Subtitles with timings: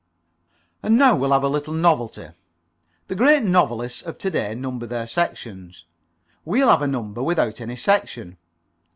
[0.81, 2.29] (And now we'll have a little novelty.
[3.07, 5.85] The Great Novelists of to day number their sections.
[6.43, 8.39] We'll have a number without any section.